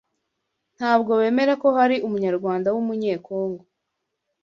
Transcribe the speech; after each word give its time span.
ntabwo 0.77 1.11
bemera 1.19 1.53
ko 1.61 1.67
hari 1.77 1.95
umunyarwanda 2.07 2.67
w’umunye-Congo 2.75 3.63